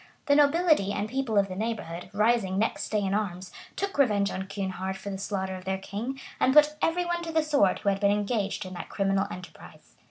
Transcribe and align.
The 0.25 0.35
nobility 0.35 0.91
and 0.93 1.07
people 1.07 1.37
of 1.37 1.47
the 1.47 1.55
neighborhood, 1.55 2.09
rising 2.11 2.57
next 2.57 2.89
day 2.89 3.01
in 3.01 3.13
arms, 3.13 3.51
took 3.75 3.99
revenge 3.99 4.31
on 4.31 4.47
Kynehard 4.47 4.95
for 4.97 5.11
the 5.11 5.19
slaughter 5.19 5.53
of 5.55 5.63
their 5.65 5.77
king, 5.77 6.19
and 6.39 6.55
put 6.55 6.75
every 6.81 7.05
one 7.05 7.21
to 7.21 7.31
the 7.31 7.43
sword 7.43 7.77
who 7.77 7.89
had 7.89 7.99
been 7.99 8.09
engaged 8.09 8.65
in 8.65 8.73
that 8.73 8.89
criminal 8.89 9.27
enterprise. 9.29 9.97